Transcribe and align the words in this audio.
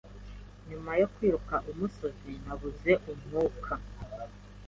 Nyuma 0.69 0.91
yo 1.01 1.07
kwiruka 1.13 1.55
umusozi, 1.71 2.31
nabuze 2.43 2.91
umwuka. 3.13 3.73